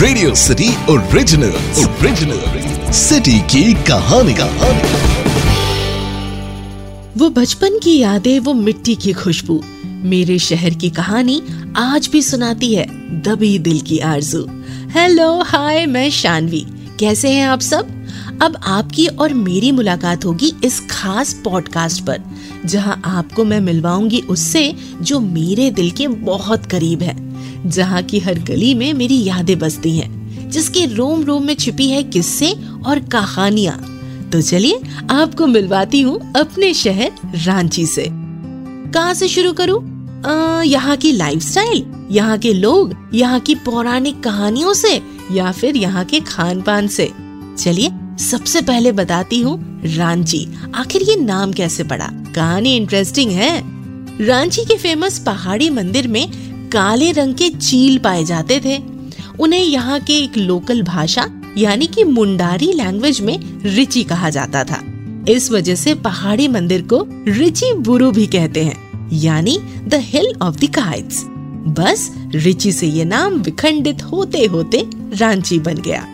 [0.00, 1.50] Radio city original
[1.84, 4.92] original city की कहानी। कहानी
[7.16, 11.42] वो बचपन की यादें, वो मिट्टी की खुशबू। मेरे शहर की कहानी
[11.76, 12.86] आज भी सुनाती है
[13.20, 14.48] दबी दिल की आरज़ू।
[14.90, 16.66] हेलो हाय मैं शानवी।
[17.00, 17.88] कैसे हैं आप सब?
[18.42, 22.20] अब आपकी और मेरी मुलाकात होगी इस खास पॉडकास्ट पर,
[22.66, 27.29] जहाँ आपको मैं मिलवाऊँगी उससे जो मेरे दिल के बहुत करीब है।
[27.66, 32.02] जहाँ की हर गली में मेरी यादें बसती हैं, जिसके रोम रोम में छिपी है
[32.02, 32.52] किस्से
[32.86, 33.78] और कहानियाँ।
[34.32, 34.80] तो चलिए
[35.10, 39.82] आपको मिलवाती हूँ अपने शहर रांची से। कहाँ से शुरू करूँ?
[40.64, 45.00] यहाँ की लाइफस्टाइल, यहाँ के लोग यहाँ की पौराणिक कहानियों से
[45.32, 47.10] या फिर यहाँ के खान पान से।
[47.58, 47.90] चलिए
[48.20, 52.08] सबसे पहले बताती हूँ रांची। आखिर ये नाम कैसे पड़ा?
[52.34, 56.26] कहानी इंटरेस्टिंग है। रांची के फ़ेमस पहाड़ी मंदिर में
[56.72, 58.76] काले रंग के चील पाए जाते थे।
[59.40, 61.26] उन्हें यहाँ के एक लोकल भाषा,
[61.58, 64.82] यानी कि मुंडारी लैंग्वेज में रिची कहा जाता था।
[65.28, 70.56] इस वजह से पहाड़ी मंदिर को रिची बुरु भी कहते हैं, यानी the hill of
[70.56, 71.24] the kites
[71.68, 74.84] बस रिची से ये नाम विखंडित होते होते
[75.14, 76.06] रांची बन गया।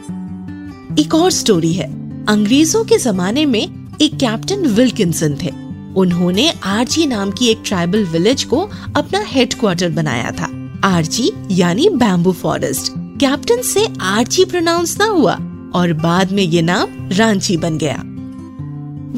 [0.98, 1.86] एक और स्टोरी है।
[2.26, 3.62] अंग्रेज़ों के जमाने में
[4.02, 5.65] एक कैप्टन विल्किंसन थे।
[5.96, 8.58] उन्होंने आरजी नाम की एक ट्राइबल विलेज को
[8.96, 10.48] अपना हेडक्वार्टर बनाया था।
[10.84, 15.34] आरजी यानी बैम्बू फॉरेस्ट कैप्टन से आरजी प्रोनाउंस ना हुआ
[15.74, 18.02] और बाद में ये नाम रांची बन गया।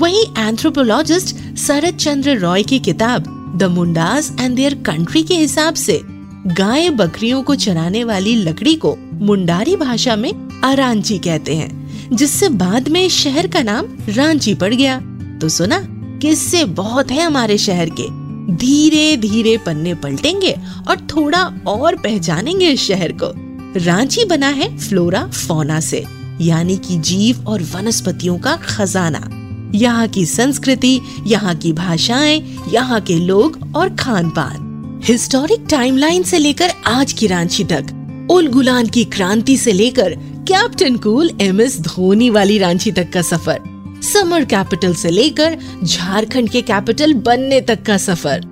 [0.00, 6.00] वहीं एंथ्रोपोलॉजिस्ट शरद चंद्र रॉय की किताब the Mundas and their country के हिसाब से
[6.46, 10.32] गाय बकरियों को चराने वाली लकड़ी को मुंडारी भाषा में
[10.64, 14.98] अरांची कहते हैं, जिससे बाद में शहर का नाम रांची पड़ गया।
[15.40, 15.78] तो सुना
[16.22, 18.08] किस्से बहुत है हमारे शहर के।
[18.56, 20.52] धीरे धीरे पन्ने पलटेंगे
[20.88, 23.32] और थोड़ा और पहचानेंगे इस शहर को।
[23.76, 26.04] रांची बना है फ्लोरा फोना से,
[26.40, 29.28] यानी कि जीव और वनस्पतियों का खजाना।
[29.74, 32.42] यहाँ की संस्कृति, यहाँ की भाषाएँ,
[32.72, 37.94] यहाँ के लोग और खान पान हिस्टोरिक टाइमलाइन से लेकर आज की रांची तक,
[38.30, 40.14] उल गुलान की क्रांति से लेकर
[40.48, 46.50] captain cool M S Dhoni वाली रांची तक का सफ़र। समर कैपिटल से लेकर झारखंड
[46.50, 48.46] के कैपिटल बनने तक का सफ़र।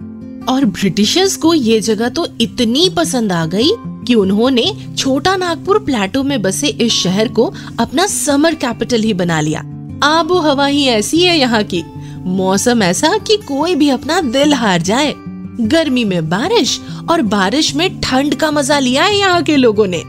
[0.48, 3.70] और ब्रिटिशर्स को ये जगह तो इतनी पसंद आ गई
[4.06, 4.64] कि उन्होंने
[4.98, 9.60] छोटा नागपुर प्लेटो में बसे इस शहर को अपना समर कैपिटल ही बना लिया।
[10.04, 11.82] आबो हवा ही ऐसी है यहाँ की।
[12.26, 15.12] मौसम ऐसा कि कोई भी अपना दिल हार जाए।
[15.60, 16.80] गर्मी में बारिश
[17.10, 20.02] और बारिश में ठंड का मज़ा लिया है यहाँ के लोगों ने।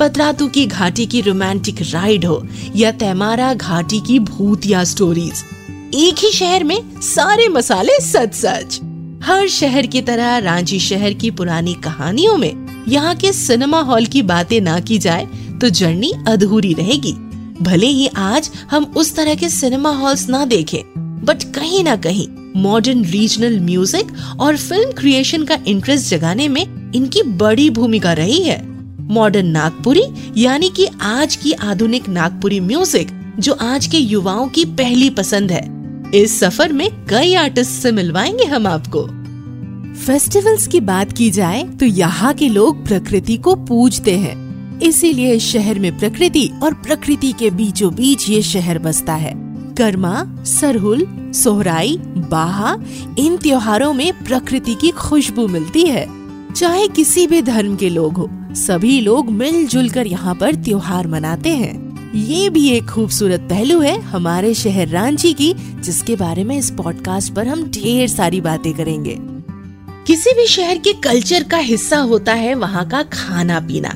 [0.00, 2.42] पतरातू की घाटी की रोमांटिक राइड हो
[2.76, 5.44] या तैमारा घाटी की भूतिया स्टोरीज
[5.94, 8.80] एक ही शहर में सारे मसाले सच सच
[9.24, 14.22] हर शहर की तरह रांची शहर की पुरानी कहानियों में यहाँ के सिनेमा हॉल की
[14.22, 15.28] बातें ना की जाए
[15.60, 17.12] तो जर्नी अधूरी रहेगी।
[17.62, 20.82] भले ही आज हम उस तरह के सिनेमा हॉल्स ना देखें,
[21.24, 22.26] बट कहीं ना कहीं
[22.62, 26.62] मॉडर्न रीजनल म्यूज़िक और फ़िल्म क्रिएशन का इंटरेस्ट जगाने में
[26.94, 28.73] इनकी बड़ी भूमिका रही है।
[29.10, 30.02] मॉडर्न नागपुरी,
[30.36, 35.62] यानी कि आज की आधुनिक नागपुरी म्यूज़िक, जो आज के युवाओं की पहली पसंद है।
[36.14, 39.02] इस सफ़र में कई आर्टिस्ट से मिलवाएँगे हम आपको।
[39.94, 45.78] फेस्टिवल्स की बात की जाए तो यहाँ के लोग प्रकृति को पूजते हैं। इसीलिए शहर
[45.78, 49.32] में प्रकृति और प्रकृति के बीचों बीच ये शहर बसता है।
[49.74, 51.96] कर्मा, सरहुल, सोहराई,
[52.30, 52.76] बाहा,
[53.18, 56.06] इन त्योहारों में प्रकृति की खुशबू मिलती है।
[56.52, 61.50] चाहे किसी भी धर्म के लोग हो सभी लोग मिलजुल कर यहाँ पर त्योहार मनाते
[61.50, 66.70] हैं। ये भी एक खूबसूरत पहलू है हमारे शहर रांची की, जिसके बारे में इस
[66.70, 69.16] पॉडकास्ट पर हम ढेर सारी बातें करेंगे।
[70.06, 73.92] किसी भी शहर के कल्चर का हिस्सा होता है वहाँ का खाना पीना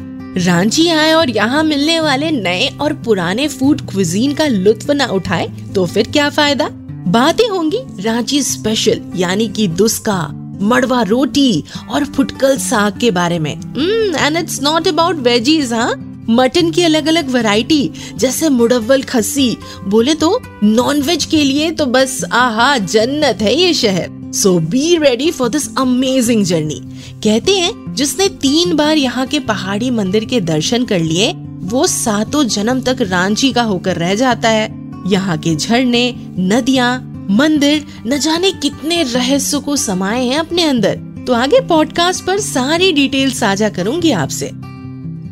[0.47, 5.47] रांची आए और यहाँ मिलने वाले नए और पुराने फ़ूड क्विजीन का लुत्फ न उठाए
[5.75, 6.69] तो फिर क्या फ़ायदा?
[7.09, 10.19] बातें होंगी रांची स्पेशल यानी कि दुस्का।
[10.63, 15.95] मड़वा रोटी और फुटकल साग के बारे में। And it's not about veggies हाँ?
[16.31, 19.57] मटन की अलग अलग वैरायटी जैसे मुडव्वल खसी
[19.87, 24.97] बोले तो नॉन वेज के लिए तो बस, आहा, जन्नत है ये शहर। So be
[24.97, 26.81] ready for this amazing journey
[27.25, 31.33] कहते हैं, जिसने तीन बार यहाँ के पहाड़ी मंदिर के दर्शन कर लिए,
[31.63, 34.69] वो सातों जन्म तक रांची का होकर रह जाता है।
[35.07, 40.97] यहाँ के झरने, नदियाँ मंदिर न जाने कितने रहस्य को समाये हैं अपने अंदर।
[41.27, 44.51] तो आगे पॉडकास्ट पर सारी डिटेल साझा करूँगी आपसे।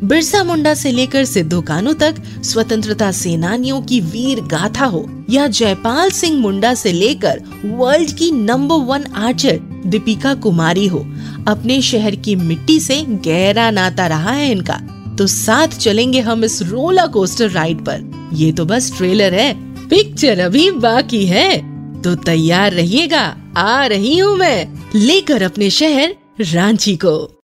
[0.03, 6.09] बिरसा मुंडा से लेकर सिद्धू कानू तक स्वतंत्रता सेनानियों की वीर गाथा हो, या जयपाल
[6.09, 10.99] सिंह मुंडा से लेकर वर्ल्ड की number one archer Deepika Kumari हो,
[11.47, 14.79] अपने शहर की मिट्टी से गहरा नाता रहा है इनका।
[15.17, 19.53] तो साथ चलेंगे हम इस रोलर कोस्टर राइड पर। ये तो बस ट्रेलर है
[19.87, 26.95] पिक्चर अभी बाकी है। तो तैयार रहिएगा। आ रही हूँ मैं। लेकर अपने शहर रांची
[26.95, 27.33] को।